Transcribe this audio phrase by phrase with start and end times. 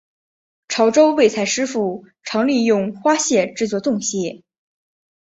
[0.67, 4.41] 潮洲味菜师傅常利用花蟹制作冻蟹。